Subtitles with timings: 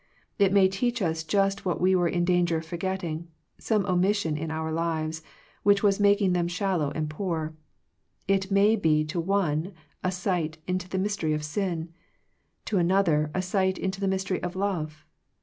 [0.39, 3.27] It may teach us just what we were in danger of for getting,
[3.59, 5.21] some omission in our lives,
[5.61, 7.53] which was making them shallow and poor.
[8.27, 11.93] It may be to one a sight into the mystery of sin;
[12.65, 15.05] to another a sight into the mystery of love.